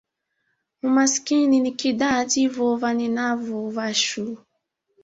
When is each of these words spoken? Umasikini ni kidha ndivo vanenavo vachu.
Umasikini 0.83 1.59
ni 1.59 1.71
kidha 1.79 2.09
ndivo 2.25 2.67
vanenavo 2.81 3.59
vachu. 3.75 4.25